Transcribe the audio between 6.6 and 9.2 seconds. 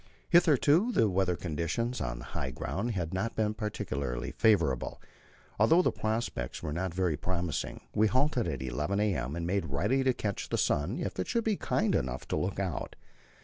were not very promising, we halted at 11